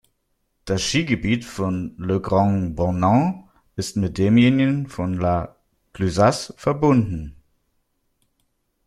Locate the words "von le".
1.45-2.19